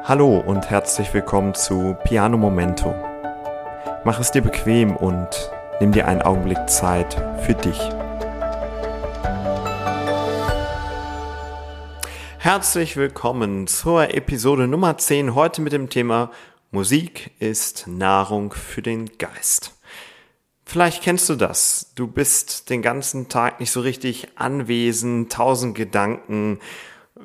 Hallo 0.00 0.38
und 0.38 0.68
herzlich 0.68 1.14
willkommen 1.14 1.54
zu 1.54 1.96
Piano 2.02 2.36
Momento. 2.36 2.92
Mach 4.04 4.18
es 4.18 4.32
dir 4.32 4.42
bequem 4.42 4.96
und 4.96 5.28
nimm 5.80 5.92
dir 5.92 6.08
einen 6.08 6.22
Augenblick 6.22 6.68
Zeit 6.68 7.14
für 7.44 7.54
dich. 7.54 7.78
Herzlich 12.38 12.96
willkommen 12.96 13.68
zur 13.68 14.12
Episode 14.12 14.66
Nummer 14.66 14.98
10, 14.98 15.36
heute 15.36 15.60
mit 15.60 15.72
dem 15.72 15.88
Thema 15.88 16.32
Musik 16.72 17.30
ist 17.38 17.86
Nahrung 17.86 18.52
für 18.52 18.82
den 18.82 19.18
Geist. 19.18 19.78
Vielleicht 20.64 21.02
kennst 21.02 21.28
du 21.28 21.36
das. 21.36 21.92
Du 21.94 22.06
bist 22.08 22.70
den 22.70 22.82
ganzen 22.82 23.28
Tag 23.28 23.60
nicht 23.60 23.70
so 23.70 23.80
richtig 23.80 24.28
anwesend, 24.36 25.30
tausend 25.30 25.76
Gedanken, 25.76 26.58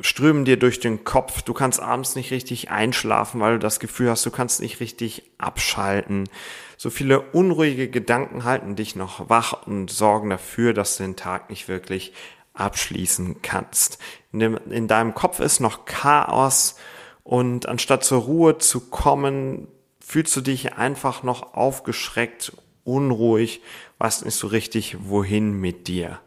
strömen 0.01 0.45
dir 0.45 0.57
durch 0.57 0.79
den 0.79 1.03
Kopf. 1.03 1.41
Du 1.41 1.53
kannst 1.53 1.79
abends 1.79 2.15
nicht 2.15 2.31
richtig 2.31 2.69
einschlafen, 2.69 3.39
weil 3.41 3.53
du 3.53 3.59
das 3.59 3.79
Gefühl 3.79 4.09
hast, 4.09 4.25
du 4.25 4.31
kannst 4.31 4.61
nicht 4.61 4.79
richtig 4.79 5.23
abschalten. 5.37 6.29
So 6.77 6.89
viele 6.89 7.21
unruhige 7.21 7.89
Gedanken 7.89 8.43
halten 8.43 8.75
dich 8.75 8.95
noch 8.95 9.29
wach 9.29 9.65
und 9.65 9.89
sorgen 9.89 10.29
dafür, 10.29 10.73
dass 10.73 10.97
du 10.97 11.03
den 11.03 11.15
Tag 11.15 11.49
nicht 11.49 11.67
wirklich 11.67 12.13
abschließen 12.53 13.41
kannst. 13.41 13.99
In, 14.31 14.39
dem, 14.39 14.59
in 14.69 14.87
deinem 14.87 15.13
Kopf 15.13 15.39
ist 15.39 15.59
noch 15.59 15.85
Chaos 15.85 16.75
und 17.23 17.67
anstatt 17.67 18.03
zur 18.03 18.21
Ruhe 18.21 18.57
zu 18.57 18.89
kommen, 18.89 19.67
fühlst 19.99 20.35
du 20.35 20.41
dich 20.41 20.73
einfach 20.73 21.23
noch 21.23 21.53
aufgeschreckt, 21.53 22.53
unruhig, 22.83 23.61
weißt 23.97 24.25
nicht 24.25 24.35
so 24.35 24.47
richtig, 24.47 24.97
wohin 25.01 25.51
mit 25.51 25.87
dir. 25.87 26.19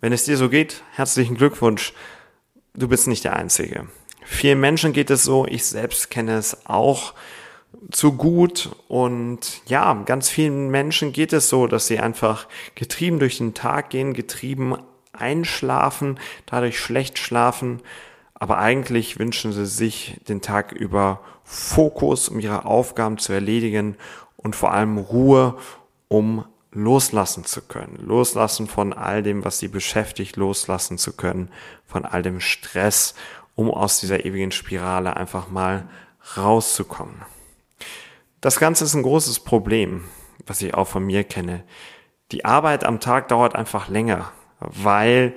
Wenn 0.00 0.12
es 0.12 0.24
dir 0.24 0.36
so 0.36 0.48
geht, 0.48 0.82
herzlichen 0.92 1.36
Glückwunsch 1.36 1.92
du 2.74 2.88
bist 2.88 3.08
nicht 3.08 3.24
der 3.24 3.36
Einzige. 3.36 3.86
Vielen 4.24 4.60
Menschen 4.60 4.92
geht 4.92 5.10
es 5.10 5.24
so, 5.24 5.46
ich 5.46 5.64
selbst 5.64 6.10
kenne 6.10 6.36
es 6.36 6.66
auch 6.66 7.14
zu 7.90 8.12
gut. 8.12 8.70
Und 8.88 9.62
ja, 9.66 9.94
ganz 10.04 10.28
vielen 10.28 10.70
Menschen 10.70 11.12
geht 11.12 11.32
es 11.32 11.48
so, 11.48 11.66
dass 11.66 11.86
sie 11.86 11.98
einfach 11.98 12.46
getrieben 12.74 13.18
durch 13.18 13.38
den 13.38 13.54
Tag 13.54 13.90
gehen, 13.90 14.14
getrieben 14.14 14.76
einschlafen, 15.12 16.18
dadurch 16.46 16.78
schlecht 16.78 17.18
schlafen, 17.18 17.80
aber 18.34 18.58
eigentlich 18.58 19.18
wünschen 19.18 19.52
sie 19.52 19.66
sich 19.66 20.20
den 20.28 20.40
Tag 20.40 20.72
über 20.72 21.20
Fokus, 21.44 22.28
um 22.28 22.40
ihre 22.40 22.64
Aufgaben 22.64 23.18
zu 23.18 23.32
erledigen 23.32 23.96
und 24.36 24.56
vor 24.56 24.72
allem 24.72 24.98
Ruhe, 24.98 25.58
um 26.08 26.44
loslassen 26.72 27.44
zu 27.44 27.62
können. 27.62 27.98
Loslassen 28.04 28.66
von 28.66 28.92
all 28.92 29.22
dem, 29.22 29.44
was 29.44 29.58
sie 29.58 29.68
beschäftigt, 29.68 30.36
loslassen 30.36 30.98
zu 30.98 31.12
können, 31.12 31.50
von 31.86 32.04
all 32.04 32.22
dem 32.22 32.40
Stress, 32.40 33.14
um 33.54 33.70
aus 33.70 34.00
dieser 34.00 34.24
ewigen 34.24 34.50
Spirale 34.50 35.16
einfach 35.16 35.48
mal 35.48 35.88
rauszukommen. 36.36 37.22
Das 38.40 38.58
Ganze 38.58 38.84
ist 38.84 38.94
ein 38.94 39.02
großes 39.02 39.40
Problem, 39.40 40.04
was 40.46 40.62
ich 40.62 40.74
auch 40.74 40.88
von 40.88 41.04
mir 41.04 41.24
kenne. 41.24 41.64
Die 42.32 42.44
Arbeit 42.44 42.84
am 42.84 42.98
Tag 42.98 43.28
dauert 43.28 43.54
einfach 43.54 43.88
länger, 43.88 44.32
weil 44.58 45.36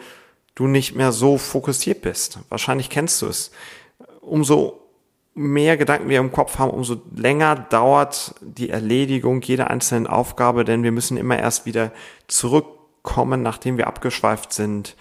du 0.56 0.67
nicht 0.67 0.95
mehr 0.95 1.11
so 1.11 1.38
fokussiert 1.38 2.02
bist. 2.02 2.39
Wahrscheinlich 2.50 2.89
kennst 2.89 3.22
du 3.22 3.28
es. 3.28 3.52
Umso 4.22 4.84
mehr 5.36 5.75
Gedanken 5.75 6.09
wir 6.09 6.19
im 6.19 6.31
Kopf 6.31 6.58
haben, 6.58 6.72
umso 6.72 6.95
länger 7.14 7.55
dauert 7.55 8.33
die 8.41 8.69
Erledigung 8.69 9.41
jeder 9.41 9.69
einzelnen 9.69 10.08
Aufgabe, 10.08 10.64
denn 10.64 10.81
wir 10.81 10.94
müssen 10.94 11.17
immer 11.17 11.38
erst 11.38 11.66
wieder 11.66 11.91
zurückkommen, 12.28 13.41
nachdem 13.44 13.78
wir 13.78 13.88
abgeschweift 13.88 14.53
sind. 14.53 14.95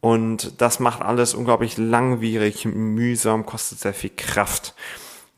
Und 0.00 0.60
das 0.60 0.80
macht 0.80 1.00
alles 1.00 1.34
unglaublich 1.34 1.78
langwierig, 1.78 2.64
mühsam, 2.64 3.46
kostet 3.46 3.78
sehr 3.78 3.94
viel 3.94 4.10
Kraft. 4.14 4.74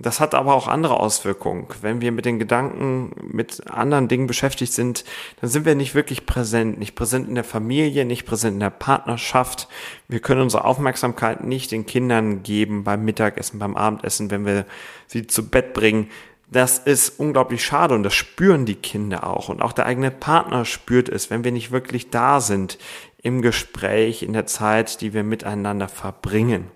Das 0.02 0.18
hat 0.18 0.34
aber 0.34 0.54
auch 0.54 0.66
andere 0.66 0.98
Auswirkungen. 0.98 1.66
Wenn 1.82 2.00
wir 2.00 2.10
mit 2.10 2.24
den 2.24 2.38
Gedanken, 2.38 3.12
mit 3.22 3.70
anderen 3.70 4.08
Dingen 4.08 4.26
beschäftigt 4.26 4.72
sind, 4.72 5.04
dann 5.42 5.50
sind 5.50 5.66
wir 5.66 5.74
nicht 5.74 5.94
wirklich 5.94 6.24
präsent. 6.24 6.78
Nicht 6.78 6.94
präsent 6.94 7.28
in 7.28 7.34
der 7.34 7.44
Familie, 7.44 8.06
nicht 8.06 8.24
präsent 8.24 8.55
in 8.55 8.60
der 8.60 8.70
Partnerschaft. 8.70 9.68
Wir 10.08 10.20
können 10.20 10.40
unsere 10.40 10.64
Aufmerksamkeit 10.64 11.44
nicht 11.44 11.70
den 11.70 11.84
Kindern 11.84 12.42
geben 12.42 12.83
beim 12.83 13.05
Mittagessen, 13.05 13.58
beim 13.58 13.77
Abendessen, 13.77 14.30
wenn 14.30 14.46
wir 14.46 14.64
sie 15.06 15.27
zu 15.27 15.50
Bett 15.50 15.74
bringen. 15.74 16.08
Das 16.50 16.78
ist 16.78 17.20
unglaublich 17.20 17.62
schade 17.62 17.94
und 17.94 18.02
das 18.02 18.14
spüren 18.14 18.64
die 18.64 18.77
Kinder 18.77 19.27
auch. 19.27 19.50
Und 19.50 19.60
auch 19.60 19.72
der 19.72 19.84
eigene 19.84 20.10
Partner 20.10 20.64
spürt 20.64 21.10
es, 21.10 21.28
wenn 21.28 21.44
wir 21.44 21.52
nicht 21.52 21.72
wirklich 21.72 22.08
da 22.08 22.40
sind 22.40 22.78
im 23.22 23.42
Gespräch, 23.42 24.22
in 24.22 24.33
der 24.33 24.46
Zeit, 24.46 25.02
die 25.02 25.12
wir 25.12 25.24
miteinander 25.24 25.89
verbringen. 25.89 26.70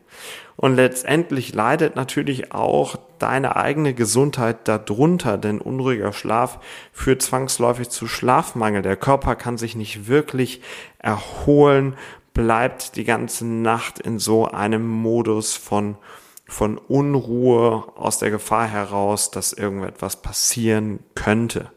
Und 0.57 0.77
letztendlich 0.77 1.53
leidet 1.53 1.97
natürlich 1.97 2.53
auch 2.53 2.97
deine 3.19 3.57
eigene 3.57 3.93
Gesundheit 3.95 4.69
darunter, 4.69 5.37
denn 5.37 5.61
unruhiger 5.61 6.13
Schlaf 6.13 6.59
führt 6.93 7.23
zwangsläufig 7.23 7.89
zu 7.89 8.07
Schlafmangel. 8.07 8.83
Der 8.83 8.97
Körper 8.97 9.35
kann 9.35 9.59
sich 9.59 9.75
nicht 9.75 10.07
wirklich 10.07 10.63
erholen, 10.99 11.97
bleibt 12.35 12.97
die 12.97 13.05
ganze 13.05 13.47
Nacht 13.47 13.99
in 13.99 14.19
so 14.19 14.47
einem 14.47 14.87
Modus 14.87 15.55
von 15.55 15.97
von 16.47 16.77
Unruhe 16.77 17.85
aus 17.97 18.19
der 18.19 18.31
Gefahr 18.31 18.67
heraus, 18.67 19.31
dass 19.31 19.55
irgendetwas 19.55 20.21
passieren 20.21 21.01
könnte. 21.15 21.71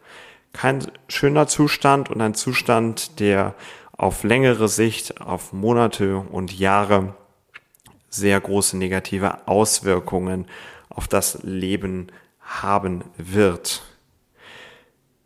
Kein 0.52 0.86
schöner 1.08 1.48
Zustand 1.48 2.10
und 2.10 2.20
ein 2.20 2.34
Zustand, 2.34 3.20
der 3.20 3.56
auf 3.96 4.24
längere 4.24 4.68
Sicht, 4.68 5.22
auf 5.22 5.54
Monate 5.54 6.18
und 6.18 6.58
Jahre 6.58 7.16
sehr 8.10 8.40
große 8.40 8.78
negative 8.78 9.48
Auswirkungen 9.48 10.48
auf 10.90 11.08
das 11.08 11.40
Leben 11.44 12.08
haben 12.42 13.04
wird. 13.18 13.84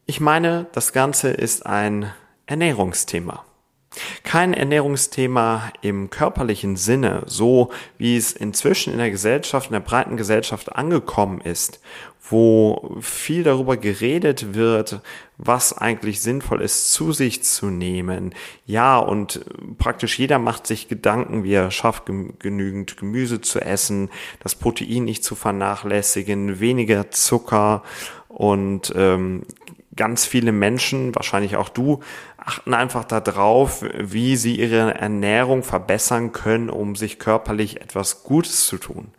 Ich 0.05 0.19
meine, 0.19 0.67
das 0.73 0.91
Ganze 0.93 1.29
ist 1.29 1.65
ein 1.65 2.11
Ernährungsthema. 2.45 3.45
Kein 4.23 4.53
Ernährungsthema 4.53 5.71
im 5.81 6.09
körperlichen 6.09 6.77
Sinne, 6.77 7.23
so 7.25 7.71
wie 7.97 8.15
es 8.15 8.31
inzwischen 8.31 8.93
in 8.93 8.99
der 8.99 9.11
Gesellschaft, 9.11 9.67
in 9.67 9.73
der 9.73 9.81
breiten 9.81 10.15
Gesellschaft 10.15 10.73
angekommen 10.73 11.41
ist, 11.41 11.81
wo 12.31 12.97
viel 13.01 13.43
darüber 13.43 13.77
geredet 13.77 14.53
wird, 14.53 15.01
was 15.37 15.77
eigentlich 15.77 16.21
sinnvoll 16.21 16.61
ist, 16.61 16.93
zu 16.93 17.11
sich 17.11 17.43
zu 17.43 17.67
nehmen. 17.67 18.33
Ja, 18.65 18.97
und 18.97 19.43
praktisch 19.77 20.17
jeder 20.19 20.39
macht 20.39 20.67
sich 20.67 20.87
Gedanken, 20.87 21.43
wie 21.43 21.53
er 21.53 21.71
schafft, 21.71 22.05
genügend 22.39 22.97
Gemüse 22.97 23.41
zu 23.41 23.59
essen, 23.59 24.09
das 24.39 24.55
Protein 24.55 25.05
nicht 25.05 25.23
zu 25.23 25.35
vernachlässigen, 25.35 26.59
weniger 26.59 27.11
Zucker 27.11 27.83
und 28.27 28.93
ähm, 28.95 29.43
ganz 29.95 30.25
viele 30.25 30.51
Menschen, 30.51 31.13
wahrscheinlich 31.15 31.57
auch 31.57 31.69
du, 31.69 31.99
achten 32.37 32.73
einfach 32.73 33.03
darauf, 33.03 33.83
wie 33.97 34.35
sie 34.35 34.55
ihre 34.55 34.95
Ernährung 34.95 35.63
verbessern 35.63 36.31
können, 36.31 36.69
um 36.69 36.95
sich 36.95 37.19
körperlich 37.19 37.81
etwas 37.81 38.23
Gutes 38.23 38.65
zu 38.65 38.77
tun. 38.77 39.09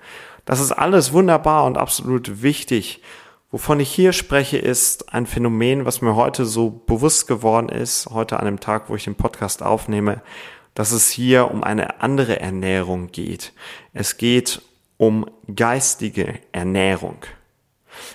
Das 0.45 0.61
ist 0.61 0.73
alles 0.73 1.13
wunderbar 1.13 1.65
und 1.65 1.79
absolut 1.79 2.43
wichtig. 2.43 3.03
Wovon 3.51 3.81
ich 3.81 3.93
hier 3.93 4.13
spreche, 4.13 4.59
ist 4.59 5.13
ein 5.13 5.27
Phänomen, 5.27 5.85
was 5.85 6.01
mir 6.01 6.17
heute 6.17 6.47
so 6.47 6.71
bewusst 6.71 7.29
geworden 7.29 7.69
ist, 7.69 8.07
heute 8.07 8.41
an 8.41 8.47
dem 8.47 8.61
Tag, 8.61 8.89
wo 8.89 8.97
ich 8.97 9.05
den 9.05 9.15
Podcast 9.15 9.63
aufnehme, 9.63 10.23
dass 10.75 10.91
es 10.91 11.11
hier 11.11 11.51
um 11.51 11.63
eine 11.63 12.01
andere 12.01 12.41
Ernährung 12.41 13.13
geht. 13.13 13.53
Es 13.93 14.17
geht 14.17 14.63
um 14.97 15.27
geistige 15.55 16.39
Ernährung. 16.53 17.19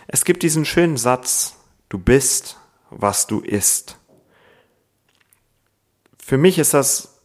Es 0.08 0.26
gibt 0.26 0.42
diesen 0.42 0.66
schönen 0.66 0.98
Satz, 0.98 1.56
du 1.90 2.00
bist, 2.00 2.58
was 2.90 3.28
du 3.28 3.40
isst. 3.42 4.00
Für 6.18 6.38
mich 6.38 6.58
ist 6.58 6.74
das 6.74 7.20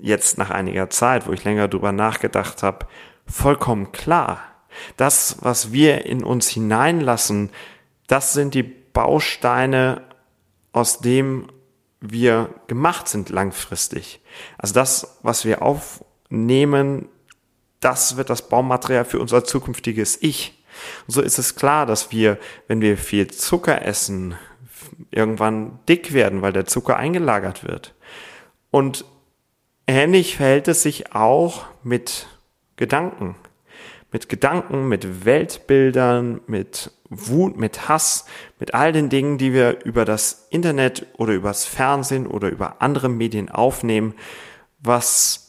jetzt 0.00 0.36
nach 0.36 0.50
einiger 0.50 0.90
Zeit, 0.90 1.26
wo 1.26 1.32
ich 1.32 1.44
länger 1.44 1.68
drüber 1.68 1.92
nachgedacht 1.92 2.62
habe, 2.62 2.86
vollkommen 3.26 3.92
klar. 3.92 4.40
Das, 4.96 5.38
was 5.40 5.72
wir 5.72 6.04
in 6.06 6.22
uns 6.22 6.48
hineinlassen, 6.48 7.50
das 8.06 8.32
sind 8.32 8.54
die 8.54 8.62
Bausteine, 8.62 10.02
aus 10.72 11.00
dem 11.00 11.48
wir 12.00 12.50
gemacht 12.66 13.08
sind 13.08 13.30
langfristig. 13.30 14.20
Also 14.58 14.74
das, 14.74 15.18
was 15.22 15.44
wir 15.44 15.62
aufnehmen, 15.62 17.08
das 17.80 18.16
wird 18.16 18.30
das 18.30 18.48
Baumaterial 18.48 19.04
für 19.04 19.18
unser 19.18 19.44
zukünftiges 19.44 20.18
Ich. 20.20 20.62
Und 21.06 21.14
so 21.14 21.22
ist 21.22 21.38
es 21.38 21.56
klar, 21.56 21.86
dass 21.86 22.12
wir, 22.12 22.38
wenn 22.68 22.80
wir 22.80 22.98
viel 22.98 23.28
Zucker 23.28 23.82
essen, 23.82 24.36
irgendwann 25.10 25.78
dick 25.88 26.12
werden, 26.12 26.42
weil 26.42 26.52
der 26.52 26.66
Zucker 26.66 26.96
eingelagert 26.96 27.64
wird. 27.64 27.94
Und 28.70 29.04
ähnlich 29.86 30.36
verhält 30.36 30.68
es 30.68 30.82
sich 30.82 31.14
auch 31.14 31.64
mit 31.82 32.26
Gedanken. 32.76 33.36
Mit 34.12 34.28
Gedanken, 34.28 34.88
mit 34.88 35.24
Weltbildern, 35.24 36.40
mit 36.46 36.92
Wut, 37.08 37.56
mit 37.56 37.88
Hass, 37.88 38.24
mit 38.58 38.74
all 38.74 38.92
den 38.92 39.08
Dingen, 39.08 39.38
die 39.38 39.52
wir 39.52 39.84
über 39.84 40.04
das 40.04 40.46
Internet 40.50 41.06
oder 41.16 41.32
übers 41.32 41.64
Fernsehen 41.64 42.26
oder 42.26 42.48
über 42.48 42.80
andere 42.80 43.08
Medien 43.08 43.48
aufnehmen, 43.48 44.14
was 44.78 45.46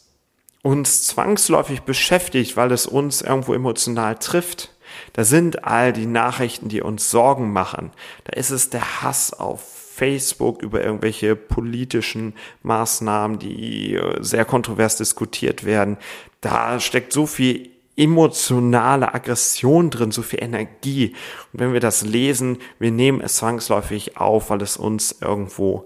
uns 0.62 1.06
zwangsläufig 1.06 1.82
beschäftigt, 1.82 2.56
weil 2.56 2.72
es 2.72 2.86
uns 2.86 3.22
irgendwo 3.22 3.54
emotional 3.54 4.16
trifft. 4.16 4.74
Da 5.12 5.24
sind 5.24 5.64
all 5.64 5.92
die 5.92 6.06
Nachrichten, 6.06 6.68
die 6.68 6.82
uns 6.82 7.10
Sorgen 7.10 7.52
machen. 7.52 7.92
Da 8.24 8.32
ist 8.34 8.50
es 8.50 8.70
der 8.70 9.02
Hass 9.02 9.32
auf 9.32 9.78
Facebook 9.98 10.62
über 10.62 10.84
irgendwelche 10.84 11.34
politischen 11.34 12.34
Maßnahmen, 12.62 13.40
die 13.40 13.94
äh, 13.94 14.22
sehr 14.22 14.44
kontrovers 14.44 14.96
diskutiert 14.96 15.64
werden. 15.64 15.96
Da 16.40 16.80
steckt 16.80 17.12
so 17.12 17.26
viel 17.26 17.70
emotionale 17.96 19.12
Aggression 19.12 19.90
drin, 19.90 20.12
so 20.12 20.22
viel 20.22 20.42
Energie. 20.42 21.14
Und 21.52 21.60
wenn 21.60 21.72
wir 21.72 21.80
das 21.80 22.02
lesen, 22.02 22.58
wir 22.78 22.92
nehmen 22.92 23.20
es 23.20 23.36
zwangsläufig 23.36 24.16
auf, 24.16 24.50
weil 24.50 24.62
es 24.62 24.76
uns 24.76 25.16
irgendwo 25.20 25.84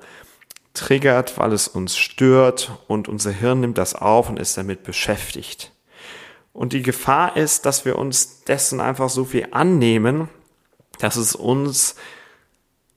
triggert, 0.75 1.39
weil 1.39 1.53
es 1.53 1.69
uns 1.69 1.97
stört 1.97 2.73
und 2.87 3.09
unser 3.09 3.31
Hirn 3.31 3.61
nimmt 3.61 3.79
das 3.79 3.95
auf 3.95 4.29
und 4.29 4.39
ist 4.39 4.57
damit 4.57 4.83
beschäftigt. 4.83 5.73
Und 6.53 6.75
die 6.75 6.83
Gefahr 6.83 7.37
ist, 7.37 7.65
dass 7.65 7.87
wir 7.87 7.99
uns 7.99 8.45
dessen 8.45 8.81
einfach 8.81 9.09
so 9.09 9.25
viel 9.25 9.49
annehmen, 9.53 10.29
dass 10.99 11.17
es 11.17 11.35
uns 11.35 11.97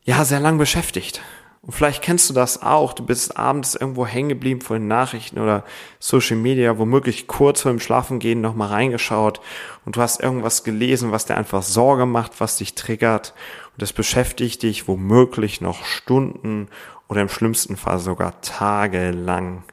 ja 0.03 0.25
sehr 0.25 0.41
lang 0.41 0.57
beschäftigt. 0.57 1.21
Und 1.65 1.73
vielleicht 1.73 2.03
kennst 2.03 2.29
du 2.29 2.33
das 2.33 2.61
auch. 2.61 2.93
Du 2.93 3.03
bist 3.03 3.37
abends 3.37 3.73
irgendwo 3.73 4.05
hängen 4.05 4.29
geblieben 4.29 4.61
vor 4.61 4.77
den 4.77 4.87
Nachrichten 4.87 5.39
oder 5.39 5.63
Social 5.99 6.37
Media, 6.37 6.77
womöglich 6.77 7.25
kurz 7.25 7.61
vor 7.61 7.71
dem 7.71 7.79
Schlafengehen 7.79 8.39
nochmal 8.39 8.69
reingeschaut 8.69 9.41
und 9.83 9.95
du 9.95 10.01
hast 10.01 10.21
irgendwas 10.21 10.63
gelesen, 10.63 11.11
was 11.11 11.25
dir 11.25 11.35
einfach 11.35 11.63
Sorge 11.63 12.05
macht, 12.05 12.39
was 12.39 12.57
dich 12.57 12.75
triggert. 12.75 13.33
Und 13.73 13.81
das 13.81 13.93
beschäftigt 13.93 14.61
dich 14.61 14.87
womöglich 14.87 15.59
noch 15.59 15.85
Stunden 15.85 16.67
oder 17.07 17.21
im 17.21 17.29
schlimmsten 17.29 17.77
Fall 17.77 17.97
sogar 17.97 18.41
tagelang. 18.41 19.63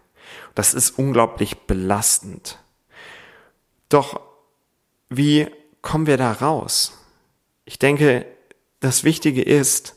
Das 0.55 0.73
ist 0.73 0.99
unglaublich 0.99 1.59
belastend. 1.67 2.59
Doch 3.91 4.21
wie 5.11 5.47
kommen 5.83 6.07
wir 6.07 6.17
da 6.17 6.33
raus? 6.33 6.99
Ich 7.67 7.79
denke, 7.79 8.25
das 8.81 9.05
Wichtige 9.05 9.43
ist, 9.43 9.97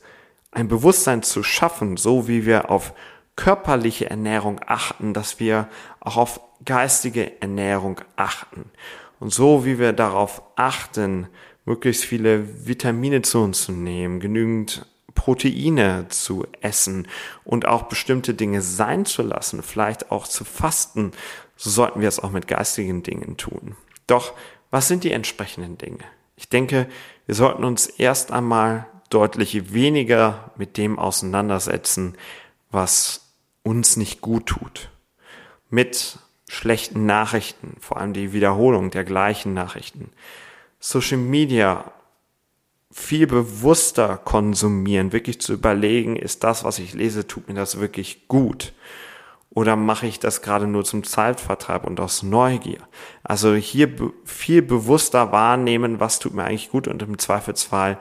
ein 0.56 0.68
Bewusstsein 0.68 1.22
zu 1.22 1.44
schaffen, 1.44 1.98
so 1.98 2.28
wie 2.28 2.46
wir 2.46 2.72
auf 2.72 2.94
körperliche 3.36 4.10
Ernährung 4.10 4.62
achten, 4.66 5.14
dass 5.14 5.40
wir 5.40 5.68
auch 6.00 6.18
auf 6.18 6.40
geistige 6.64 7.42
Ernährung 7.42 8.02
achten. 8.16 8.72
Und 9.20 9.34
so 9.34 9.66
wie 9.66 9.78
wir 9.78 9.94
darauf 9.94 10.42
achten, 10.56 11.28
möglichst 11.66 12.06
viele 12.06 12.68
Vitamine 12.68 13.22
zu 13.22 13.40
uns 13.44 13.66
zu 13.66 13.74
nehmen, 13.74 14.20
genügend 14.20 14.86
Proteine 15.14 16.08
zu 16.10 16.46
essen 16.62 17.08
und 17.44 17.68
auch 17.68 17.84
bestimmte 17.84 18.34
Dinge 18.34 18.62
sein 18.62 19.06
zu 19.06 19.24
lassen, 19.24 19.62
vielleicht 19.62 20.12
auch 20.12 20.28
zu 20.28 20.46
fasten, 20.46 21.12
so 21.58 21.70
sollten 21.70 22.02
wir 22.02 22.08
es 22.08 22.20
auch 22.20 22.32
mit 22.32 22.48
geistigen 22.48 23.04
Dingen 23.04 23.38
tun. 23.38 23.76
Doch 24.08 24.34
was 24.72 24.88
sind 24.88 25.04
die 25.04 25.12
entsprechenden 25.12 25.78
Dinge? 25.78 26.04
Ich 26.38 26.50
denke, 26.50 26.88
wir 27.26 27.36
sollten 27.36 27.64
uns 27.64 27.88
erst 27.88 28.32
einmal 28.32 28.88
deutlich 29.10 29.74
weniger 29.74 30.52
mit 30.58 30.78
dem 30.78 31.00
auseinandersetzen, 31.00 32.16
was 32.72 33.34
uns 33.64 33.98
nicht 33.98 34.22
gut 34.22 34.48
tut. 34.48 34.90
Mit 35.70 36.20
schlechten 36.48 37.06
Nachrichten, 37.06 37.78
vor 37.80 37.98
allem 37.98 38.14
die 38.14 38.34
Wiederholung 38.34 38.92
der 38.92 39.04
gleichen 39.04 39.54
Nachrichten. 39.54 40.12
Social 40.80 41.18
Media 41.18 41.92
viel 42.92 43.28
bewusster 43.28 44.18
konsumieren, 44.18 45.12
wirklich 45.12 45.42
zu 45.42 45.54
überlegen, 45.54 46.16
ist 46.16 46.44
das, 46.44 46.64
was 46.64 46.80
ich 46.80 46.94
lese, 46.94 47.28
tut 47.28 47.48
mir 47.48 47.56
das 47.56 47.80
wirklich 47.80 48.28
gut? 48.28 48.74
Oder 49.50 49.76
mache 49.76 50.06
ich 50.06 50.20
das 50.20 50.42
gerade 50.42 50.68
nur 50.68 50.84
zum 50.84 51.04
Zeitvertreib 51.04 51.86
und 51.86 52.00
aus 52.00 52.24
Neugier? 52.24 52.80
Also 53.24 53.54
hier 53.56 53.90
viel 54.24 54.62
bewusster 54.62 55.32
wahrnehmen, 55.32 56.00
was 56.00 56.20
tut 56.20 56.34
mir 56.34 56.44
eigentlich 56.44 56.70
gut 56.70 56.88
und 56.88 57.02
im 57.02 57.18
Zweifelsfall 57.18 57.98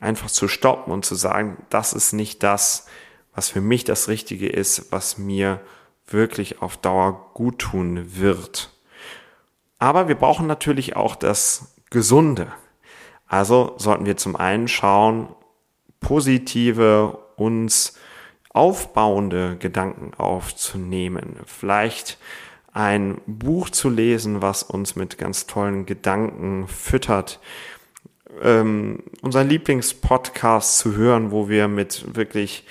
einfach 0.00 0.30
zu 0.30 0.48
stoppen 0.48 0.92
und 0.92 1.04
zu 1.04 1.14
sagen, 1.14 1.58
das 1.70 1.92
ist 1.92 2.12
nicht 2.12 2.42
das, 2.42 2.86
was 3.34 3.48
für 3.48 3.60
mich 3.60 3.84
das 3.84 4.08
Richtige 4.08 4.48
ist, 4.48 4.90
was 4.92 5.18
mir 5.18 5.60
wirklich 6.06 6.62
auf 6.62 6.76
Dauer 6.76 7.30
gut 7.34 7.58
tun 7.58 8.16
wird. 8.16 8.72
Aber 9.78 10.08
wir 10.08 10.16
brauchen 10.16 10.46
natürlich 10.46 10.96
auch 10.96 11.14
das 11.14 11.74
Gesunde. 11.90 12.52
Also 13.26 13.74
sollten 13.76 14.06
wir 14.06 14.16
zum 14.16 14.36
einen 14.36 14.68
schauen, 14.68 15.28
positive, 16.00 17.18
uns 17.36 17.94
aufbauende 18.50 19.56
Gedanken 19.58 20.14
aufzunehmen. 20.14 21.36
Vielleicht 21.46 22.18
ein 22.72 23.20
Buch 23.26 23.70
zu 23.70 23.88
lesen, 23.88 24.42
was 24.42 24.62
uns 24.62 24.96
mit 24.96 25.18
ganz 25.18 25.46
tollen 25.46 25.86
Gedanken 25.86 26.66
füttert, 26.68 27.40
ähm, 28.42 29.04
unseren 29.22 29.48
Lieblingspodcast 29.48 30.78
zu 30.78 30.94
hören, 30.94 31.30
wo 31.30 31.48
wir 31.48 31.68
mit 31.68 32.16
wirklich 32.16 32.64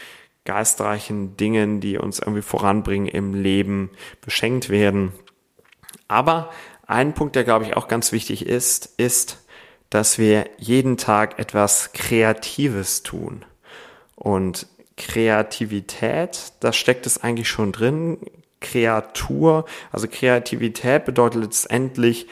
geistreichen 0.46 1.36
Dingen, 1.36 1.81
die 1.81 1.98
uns 1.98 2.19
irgendwie 2.19 2.42
voranbringen 2.42 3.08
im 3.08 3.34
Leben, 3.34 3.90
beschenkt 4.22 4.69
werden. 4.69 5.12
Aber 6.08 6.52
ein 6.86 7.14
Punkt, 7.14 7.36
der 7.36 7.44
glaube 7.44 7.66
ich 7.66 7.75
auch 7.75 7.88
ganz 7.88 8.12
wichtig 8.12 8.46
ist, 8.46 8.94
ist, 8.98 9.46
dass 9.90 10.18
wir 10.18 10.50
jeden 10.58 10.98
Tag 10.98 11.38
etwas 11.40 11.92
Kreatives 11.94 13.04
tun. 13.04 13.46
Und 14.16 14.68
Kreativität, 14.96 16.54
da 16.62 16.74
steckt 16.74 17.06
es 17.06 17.22
eigentlich 17.22 17.50
schon 17.50 17.72
drin. 17.72 18.18
Kreatur, 18.60 19.66
also 19.92 20.08
Kreativität 20.08 21.06
bedeutet 21.06 21.44
letztendlich 21.44 22.28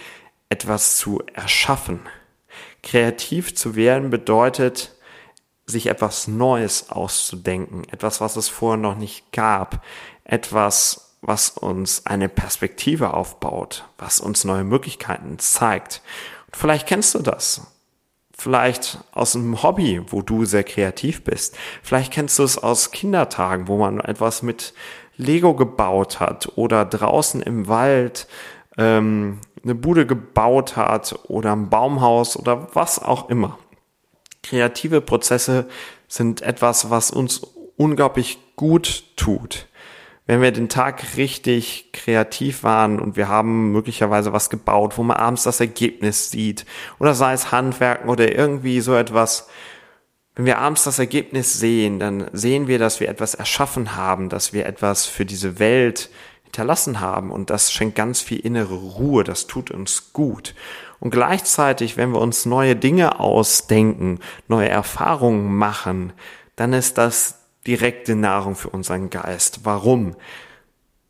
etwas 0.49 0.97
zu 0.97 1.21
erschaffen. 1.33 1.99
Kreativ 2.85 3.55
zu 3.55 3.75
werden 3.75 4.11
bedeutet, 4.11 4.95
sich 5.65 5.87
etwas 5.87 6.27
Neues 6.27 6.91
auszudenken, 6.91 7.83
etwas, 7.91 8.21
was 8.21 8.35
es 8.35 8.47
vorher 8.47 8.77
noch 8.77 8.95
nicht 8.95 9.31
gab, 9.31 9.83
etwas, 10.23 11.17
was 11.21 11.49
uns 11.49 12.05
eine 12.05 12.29
Perspektive 12.29 13.15
aufbaut, 13.15 13.85
was 13.97 14.19
uns 14.19 14.43
neue 14.43 14.63
Möglichkeiten 14.63 15.39
zeigt. 15.39 16.03
Und 16.45 16.55
vielleicht 16.55 16.87
kennst 16.87 17.15
du 17.15 17.19
das. 17.19 17.61
Vielleicht 18.37 18.99
aus 19.11 19.35
einem 19.35 19.63
Hobby, 19.63 20.01
wo 20.07 20.21
du 20.21 20.45
sehr 20.45 20.63
kreativ 20.63 21.23
bist. 21.23 21.57
Vielleicht 21.81 22.13
kennst 22.13 22.37
du 22.37 22.43
es 22.43 22.59
aus 22.59 22.91
Kindertagen, 22.91 23.67
wo 23.67 23.77
man 23.77 23.99
etwas 23.99 24.43
mit 24.43 24.73
Lego 25.17 25.55
gebaut 25.55 26.19
hat 26.19 26.51
oder 26.55 26.85
draußen 26.85 27.41
im 27.41 27.67
Wald 27.67 28.27
ähm, 28.77 29.39
eine 29.65 29.75
Bude 29.75 30.05
gebaut 30.05 30.77
hat 30.77 31.19
oder 31.27 31.51
ein 31.51 31.69
Baumhaus 31.69 32.37
oder 32.37 32.69
was 32.73 32.99
auch 32.99 33.29
immer. 33.29 33.57
Kreative 34.43 35.01
Prozesse 35.01 35.67
sind 36.07 36.41
etwas, 36.41 36.91
was 36.91 37.11
uns 37.11 37.39
unglaublich 37.75 38.37
gut 38.55 39.03
tut. 39.17 39.67
Wenn 40.27 40.41
wir 40.41 40.51
den 40.51 40.69
Tag 40.69 41.17
richtig 41.17 41.89
kreativ 41.93 42.63
waren 42.63 42.99
und 42.99 43.15
wir 43.15 43.27
haben 43.27 43.71
möglicherweise 43.71 44.33
was 44.33 44.49
gebaut, 44.49 44.97
wo 44.97 45.03
man 45.03 45.17
abends 45.17 45.43
das 45.43 45.59
Ergebnis 45.59 46.31
sieht, 46.31 46.65
oder 46.99 47.13
sei 47.13 47.33
es 47.33 47.51
Handwerken 47.51 48.09
oder 48.09 48.35
irgendwie 48.35 48.81
so 48.81 48.95
etwas, 48.95 49.47
wenn 50.35 50.45
wir 50.45 50.57
abends 50.57 50.83
das 50.83 50.99
Ergebnis 50.99 51.59
sehen, 51.59 51.99
dann 51.99 52.29
sehen 52.33 52.67
wir, 52.67 52.77
dass 52.77 52.99
wir 52.99 53.09
etwas 53.09 53.35
erschaffen 53.35 53.95
haben, 53.95 54.29
dass 54.29 54.51
wir 54.51 54.65
etwas 54.65 55.05
für 55.05 55.25
diese 55.25 55.59
Welt 55.59 56.09
hinterlassen 56.55 57.01
haben. 57.01 57.31
Und 57.31 57.49
das 57.49 57.71
schenkt 57.71 57.95
ganz 57.95 58.21
viel 58.21 58.39
innere 58.39 58.75
Ruhe, 58.75 59.23
das 59.23 59.47
tut 59.47 59.71
uns 59.71 60.13
gut. 60.13 60.55
Und 60.99 61.11
gleichzeitig, 61.11 61.97
wenn 61.97 62.11
wir 62.11 62.21
uns 62.21 62.45
neue 62.45 62.75
Dinge 62.75 63.19
ausdenken, 63.19 64.19
neue 64.47 64.69
Erfahrungen 64.69 65.55
machen, 65.55 66.13
dann 66.55 66.71
ist 66.73 66.97
das 66.97 67.41
direkte 67.67 68.15
Nahrung 68.15 68.55
für 68.55 68.69
unseren 68.69 69.09
Geist. 69.09 69.61
Warum? 69.63 70.15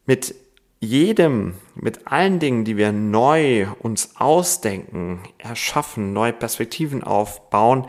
Mit 0.08 0.34
jedem, 0.80 1.54
mit 1.76 2.08
allen 2.08 2.40
Dingen, 2.40 2.66
die 2.66 2.78
wir 2.78 2.92
neu 2.92 3.68
uns 3.80 4.16
ausdenken, 4.16 5.20
erschaffen, 5.38 6.14
neue 6.14 6.34
Perspektiven 6.34 7.04
aufbauen, 7.04 7.86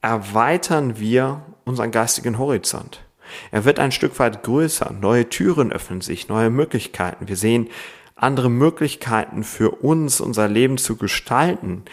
erweitern 0.00 0.98
wir 0.98 1.42
unseren 1.64 1.90
geistigen 1.90 2.38
Horizont. 2.38 3.04
Er 3.50 3.64
wird 3.64 3.78
ein 3.78 3.92
Stück 3.92 4.18
weit 4.18 4.42
größer, 4.42 4.92
neue 4.92 5.28
Türen 5.28 5.72
öffnen 5.72 6.00
sich, 6.00 6.28
neue 6.28 6.50
Möglichkeiten. 6.50 7.28
Wir 7.28 7.36
sehen 7.36 7.68
andere 8.14 8.50
Möglichkeiten 8.50 9.44
für 9.44 9.70
uns, 9.70 10.20
unser 10.20 10.48
Leben 10.48 10.78
zu 10.78 10.96
gestalten. 10.96 11.84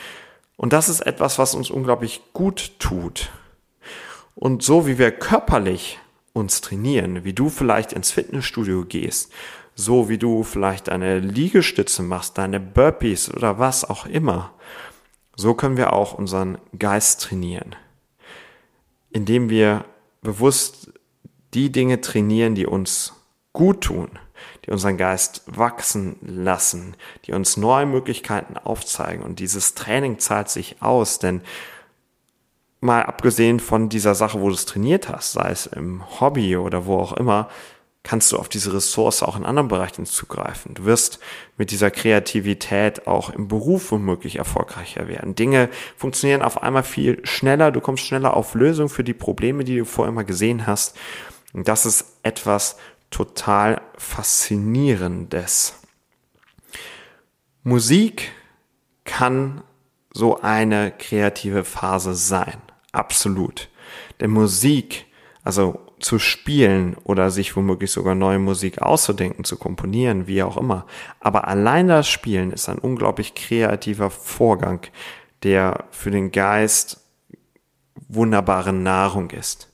Und 0.57 0.73
das 0.73 0.89
ist 0.89 1.01
etwas, 1.01 1.39
was 1.39 1.55
uns 1.55 1.69
unglaublich 1.69 2.21
gut 2.33 2.79
tut. 2.79 3.29
Und 4.35 4.61
so 4.61 4.85
wie 4.87 4.97
wir 4.97 5.11
körperlich 5.11 5.99
uns 6.33 6.61
trainieren, 6.61 7.23
wie 7.23 7.33
du 7.33 7.49
vielleicht 7.49 7.93
ins 7.93 8.11
Fitnessstudio 8.11 8.85
gehst, 8.85 9.31
so 9.73 10.09
wie 10.09 10.17
du 10.17 10.43
vielleicht 10.43 10.87
deine 10.87 11.19
Liegestütze 11.19 12.03
machst, 12.03 12.37
deine 12.37 12.59
Burpees 12.59 13.33
oder 13.33 13.59
was 13.59 13.85
auch 13.85 14.05
immer, 14.05 14.53
so 15.35 15.53
können 15.53 15.77
wir 15.77 15.93
auch 15.93 16.13
unseren 16.13 16.57
Geist 16.77 17.21
trainieren, 17.21 17.75
indem 19.11 19.49
wir 19.49 19.85
bewusst 20.21 20.91
die 21.57 21.71
Dinge 21.71 22.01
trainieren, 22.01 22.53
die 22.53 22.67
uns 22.67 23.13
gut 23.51 23.81
tun, 23.81 24.19
die 24.63 24.71
unseren 24.71 24.95
Geist 24.95 25.41
wachsen 25.47 26.17
lassen, 26.21 26.95
die 27.25 27.33
uns 27.33 27.57
neue 27.57 27.87
Möglichkeiten 27.87 28.57
aufzeigen. 28.57 29.23
Und 29.23 29.39
dieses 29.39 29.73
Training 29.73 30.19
zahlt 30.19 30.49
sich 30.49 30.83
aus, 30.83 31.17
denn 31.17 31.41
mal 32.79 33.01
abgesehen 33.01 33.59
von 33.59 33.89
dieser 33.89 34.13
Sache, 34.13 34.39
wo 34.39 34.49
du 34.49 34.53
es 34.53 34.67
trainiert 34.67 35.09
hast, 35.09 35.31
sei 35.31 35.49
es 35.49 35.65
im 35.65 36.03
Hobby 36.21 36.55
oder 36.57 36.85
wo 36.85 36.99
auch 36.99 37.13
immer, 37.13 37.49
kannst 38.03 38.31
du 38.31 38.37
auf 38.37 38.49
diese 38.49 38.71
Ressource 38.71 39.23
auch 39.23 39.35
in 39.35 39.43
anderen 39.43 39.67
Bereichen 39.67 40.05
zugreifen. 40.05 40.75
Du 40.75 40.85
wirst 40.85 41.19
mit 41.57 41.71
dieser 41.71 41.89
Kreativität 41.89 43.07
auch 43.07 43.31
im 43.31 43.47
Beruf 43.47 43.91
womöglich 43.91 44.35
erfolgreicher 44.35 45.07
werden. 45.07 45.33
Dinge 45.33 45.69
funktionieren 45.97 46.43
auf 46.43 46.61
einmal 46.61 46.83
viel 46.83 47.25
schneller, 47.25 47.71
du 47.71 47.81
kommst 47.81 48.05
schneller 48.05 48.37
auf 48.37 48.53
Lösungen 48.53 48.89
für 48.89 49.03
die 49.03 49.15
Probleme, 49.15 49.63
die 49.63 49.79
du 49.79 49.85
vorher 49.85 50.13
mal 50.13 50.23
gesehen 50.23 50.67
hast. 50.67 50.95
Und 51.53 51.67
das 51.67 51.85
ist 51.85 52.05
etwas 52.23 52.77
total 53.09 53.81
Faszinierendes. 53.97 55.79
Musik 57.63 58.31
kann 59.03 59.63
so 60.13 60.41
eine 60.41 60.91
kreative 60.91 61.63
Phase 61.63 62.15
sein. 62.15 62.61
Absolut. 62.91 63.69
Denn 64.19 64.31
Musik, 64.31 65.05
also 65.43 65.79
zu 65.99 66.19
spielen 66.19 66.95
oder 67.03 67.31
sich 67.31 67.55
womöglich 67.55 67.91
sogar 67.91 68.15
neue 68.15 68.39
Musik 68.39 68.81
auszudenken, 68.81 69.43
zu 69.43 69.57
komponieren, 69.57 70.27
wie 70.27 70.43
auch 70.43 70.57
immer. 70.57 70.85
Aber 71.19 71.47
allein 71.47 71.87
das 71.87 72.07
Spielen 72.07 72.51
ist 72.51 72.69
ein 72.69 72.77
unglaublich 72.77 73.33
kreativer 73.33 74.09
Vorgang, 74.09 74.81
der 75.43 75.85
für 75.91 76.11
den 76.11 76.31
Geist 76.31 77.01
wunderbare 78.07 78.73
Nahrung 78.73 79.31
ist. 79.31 79.66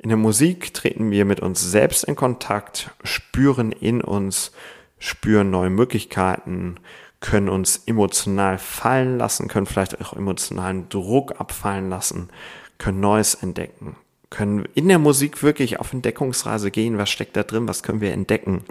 In 0.00 0.10
der 0.10 0.16
Musik 0.16 0.72
treten 0.74 1.10
wir 1.10 1.24
mit 1.24 1.40
uns 1.40 1.60
selbst 1.60 2.04
in 2.04 2.14
Kontakt, 2.14 2.90
spüren 3.02 3.72
in 3.72 4.00
uns, 4.00 4.52
spüren 4.98 5.50
neue 5.50 5.70
Möglichkeiten, 5.70 6.76
können 7.18 7.48
uns 7.48 7.82
emotional 7.86 8.58
fallen 8.58 9.18
lassen, 9.18 9.48
können 9.48 9.66
vielleicht 9.66 10.00
auch 10.00 10.12
emotionalen 10.12 10.88
Druck 10.88 11.40
abfallen 11.40 11.90
lassen, 11.90 12.30
können 12.78 13.00
Neues 13.00 13.34
entdecken, 13.34 13.96
können 14.30 14.68
in 14.74 14.86
der 14.86 15.00
Musik 15.00 15.42
wirklich 15.42 15.80
auf 15.80 15.92
Entdeckungsreise 15.92 16.70
gehen. 16.70 16.96
Was 16.96 17.10
steckt 17.10 17.36
da 17.36 17.42
drin? 17.42 17.66
Was 17.66 17.82
können 17.82 18.00
wir 18.00 18.12
entdecken? 18.12 18.62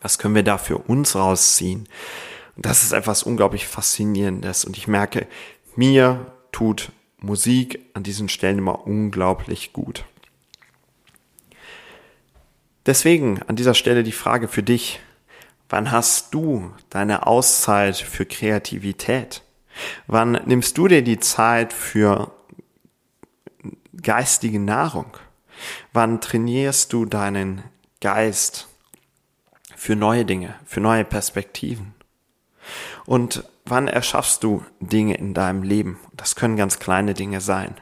Was 0.00 0.18
können 0.18 0.36
wir 0.36 0.44
da 0.44 0.56
für 0.56 0.78
uns 0.78 1.16
rausziehen? 1.16 1.88
Und 2.54 2.64
das 2.64 2.84
ist 2.84 2.92
etwas 2.92 3.24
unglaublich 3.24 3.66
Faszinierendes. 3.66 4.64
Und 4.64 4.76
ich 4.76 4.86
merke, 4.86 5.26
mir 5.74 6.32
tut 6.52 6.92
Musik 7.18 7.80
an 7.94 8.04
diesen 8.04 8.28
Stellen 8.28 8.58
immer 8.58 8.86
unglaublich 8.86 9.72
gut. 9.72 10.04
Deswegen 12.88 13.42
an 13.42 13.54
dieser 13.54 13.74
Stelle 13.74 14.02
die 14.02 14.12
Frage 14.12 14.48
für 14.48 14.62
dich. 14.62 15.00
Wann 15.68 15.92
hast 15.92 16.32
du 16.32 16.72
deine 16.88 17.26
Auszeit 17.26 17.98
für 17.98 18.24
Kreativität? 18.24 19.42
Wann 20.06 20.40
nimmst 20.46 20.78
du 20.78 20.88
dir 20.88 21.02
die 21.02 21.20
Zeit 21.20 21.74
für 21.74 22.32
geistige 24.00 24.58
Nahrung? 24.58 25.18
Wann 25.92 26.22
trainierst 26.22 26.94
du 26.94 27.04
deinen 27.04 27.62
Geist 28.00 28.68
für 29.76 29.94
neue 29.94 30.24
Dinge, 30.24 30.54
für 30.64 30.80
neue 30.80 31.04
Perspektiven? 31.04 31.92
Und 33.04 33.44
wann 33.66 33.86
erschaffst 33.86 34.42
du 34.42 34.64
Dinge 34.80 35.14
in 35.14 35.34
deinem 35.34 35.62
Leben? 35.62 36.00
Das 36.14 36.36
können 36.36 36.56
ganz 36.56 36.78
kleine 36.78 37.12
Dinge 37.12 37.42
sein. 37.42 37.74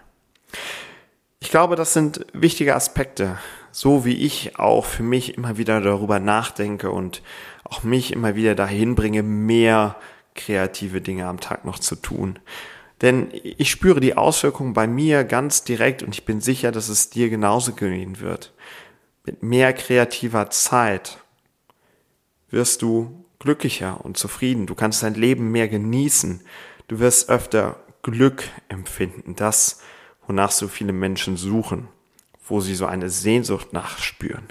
Ich 1.39 1.51
glaube, 1.53 1.77
das 1.77 1.93
sind 1.93 2.27
wichtige 2.33 2.75
Aspekte, 2.75 3.39
so 3.77 4.07
wie 4.07 4.15
ich 4.15 4.59
auch 4.59 4.87
für 4.87 5.03
mich 5.03 5.37
immer 5.37 5.59
wieder 5.59 5.83
darüber 5.83 6.19
nachdenke 6.19 6.91
und 6.91 7.21
auch 7.63 7.83
mich 7.83 8.11
immer 8.11 8.35
wieder 8.35 8.55
dahin 8.55 8.95
bringe, 8.95 9.23
mehr 9.23 9.97
kreative 10.35 11.03
Dinge 11.03 11.27
am 11.27 11.41
Tag 11.41 11.67
noch 11.67 11.79
zu 11.79 11.95
tun. 11.95 12.39
Denn 13.03 13.29
ich 13.33 13.71
spüre 13.71 14.01
die 14.01 14.17
Auswirkungen 14.17 14.73
bei 14.73 14.87
mir 14.87 15.25
ganz 15.25 15.63
direkt 15.63 16.03
und 16.03 16.15
ich 16.15 16.25
bin 16.25 16.41
sicher, 16.41 16.73
dass 16.73 16.89
es 16.89 17.11
dir 17.11 17.29
genauso 17.29 17.75
gehen 17.75 18.19
wird. 18.21 18.55
Mit 19.27 19.43
mehr 19.43 19.75
kreativer 19.75 20.49
Zeit 20.49 21.19
wirst 22.49 22.81
du 22.81 23.27
glücklicher 23.41 24.03
und 24.03 24.17
zufrieden. 24.17 24.65
Du 24.65 24.75
kannst 24.75 25.03
dein 25.03 25.13
Leben 25.13 25.53
mehr 25.53 25.69
genießen. 25.69 26.41
Du 26.89 26.99
wirst 26.99 27.29
öfter 27.29 27.77
Glück 28.01 28.45
empfinden. 28.71 29.37
Das, 29.37 29.83
wonach 30.27 30.51
so 30.51 30.67
viele 30.67 30.95
Menschen 30.95 31.37
suchen, 31.37 31.89
wo 32.49 32.61
sie 32.61 32.75
so 32.75 32.87
eine 32.87 33.11
Sehnsucht 33.11 33.73
nachspüren. 33.73 34.45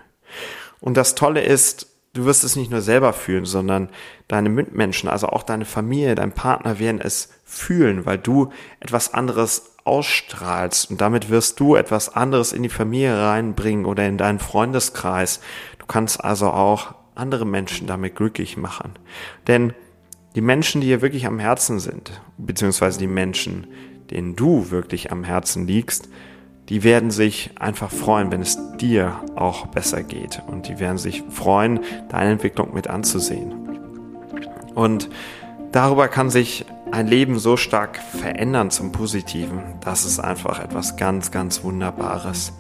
Und 0.79 0.97
das 0.97 1.15
Tolle 1.15 1.41
ist, 1.41 1.87
du 2.13 2.25
wirst 2.25 2.43
es 2.43 2.55
nicht 2.55 2.71
nur 2.71 2.81
selber 2.81 3.13
fühlen, 3.13 3.45
sondern 3.45 3.89
deine 4.27 4.49
Mitmenschen, 4.49 5.09
also 5.09 5.27
auch 5.27 5.43
deine 5.43 5.65
Familie, 5.65 6.15
dein 6.15 6.31
Partner 6.31 6.79
werden 6.79 7.01
es 7.01 7.29
fühlen, 7.43 8.05
weil 8.05 8.17
du 8.17 8.51
etwas 8.79 9.13
anderes 9.13 9.75
ausstrahlst 9.83 10.89
und 10.89 10.99
damit 10.99 11.29
wirst 11.29 11.59
du 11.59 11.75
etwas 11.75 12.15
anderes 12.15 12.53
in 12.53 12.63
die 12.63 12.69
Familie 12.69 13.17
reinbringen 13.17 13.85
oder 13.85 14.07
in 14.07 14.17
deinen 14.17 14.39
Freundeskreis. 14.39 15.41
Du 15.77 15.85
kannst 15.85 16.23
also 16.23 16.49
auch 16.49 16.95
andere 17.13 17.45
Menschen 17.45 17.87
damit 17.87 18.15
glücklich 18.15 18.57
machen. 18.57 18.93
Denn 19.47 19.73
die 20.35 20.41
Menschen, 20.41 20.81
die 20.81 20.87
dir 20.87 21.01
wirklich 21.01 21.27
am 21.27 21.39
Herzen 21.39 21.79
sind, 21.79 22.19
beziehungsweise 22.37 22.99
die 22.99 23.07
Menschen, 23.07 23.67
denen 24.09 24.35
du 24.35 24.69
wirklich 24.71 25.11
am 25.11 25.23
Herzen 25.23 25.67
liegst, 25.67 26.09
die 26.69 26.83
werden 26.83 27.11
sich 27.11 27.51
einfach 27.59 27.91
freuen, 27.91 28.31
wenn 28.31 28.41
es 28.41 28.57
dir 28.77 29.19
auch 29.35 29.67
besser 29.67 30.03
geht. 30.03 30.41
Und 30.47 30.67
die 30.67 30.79
werden 30.79 30.97
sich 30.97 31.23
freuen, 31.29 31.79
deine 32.09 32.31
Entwicklung 32.31 32.73
mit 32.73 32.87
anzusehen. 32.87 33.53
Und 34.73 35.09
darüber 35.71 36.07
kann 36.07 36.29
sich 36.29 36.65
ein 36.91 37.07
Leben 37.07 37.39
so 37.39 37.57
stark 37.57 37.97
verändern 37.97 38.71
zum 38.71 38.91
Positiven. 38.91 39.61
Das 39.81 40.05
ist 40.05 40.19
einfach 40.19 40.63
etwas 40.63 40.97
ganz, 40.97 41.31
ganz 41.31 41.63
Wunderbares. 41.63 42.53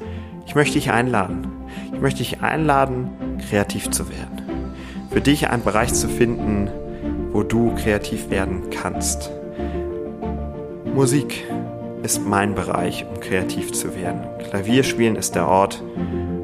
Ich 0.45 0.55
möchte 0.55 0.73
dich 0.73 0.91
einladen. 0.91 1.47
Ich 1.93 1.99
möchte 1.99 2.19
dich 2.19 2.41
einladen, 2.41 3.09
kreativ 3.49 3.89
zu 3.89 4.09
werden. 4.09 4.73
Für 5.09 5.21
dich 5.21 5.49
einen 5.49 5.63
Bereich 5.63 5.93
zu 5.93 6.07
finden, 6.07 6.69
wo 7.31 7.43
du 7.43 7.73
kreativ 7.75 8.29
werden 8.29 8.69
kannst. 8.69 9.31
Musik 10.93 11.45
ist 12.05 12.23
mein 12.23 12.53
Bereich, 12.53 13.03
um 13.09 13.19
kreativ 13.19 13.73
zu 13.73 13.95
werden. 13.95 14.21
Klavierspielen 14.47 15.15
ist 15.15 15.33
der 15.33 15.47
Ort, 15.47 15.81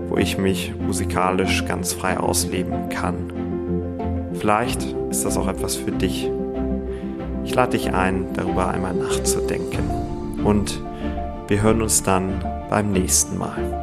wo 0.10 0.18
ich 0.18 0.39
mich 0.39 0.74
musikalisch 0.75 1.65
ganz 1.65 1.94
frei 1.94 2.18
ausleben 2.18 2.89
kann. 2.89 4.32
Vielleicht 4.34 4.84
ist 5.12 5.24
das 5.24 5.38
auch 5.38 5.48
etwas 5.48 5.75
für 5.75 5.91
dich. 5.91 6.32
Ich 7.46 7.53
lade 7.53 7.77
dich 7.77 7.94
ein, 7.94 8.34
darüber 8.34 8.70
einmal 8.70 8.96
nachzudenken. 8.96 10.41
Und 10.44 10.82
wir 11.48 11.62
hören 11.62 11.84
uns 11.84 12.01
dann 12.01 12.44
beim 12.68 12.91
nächsten 12.91 13.38
Mal. 13.38 13.80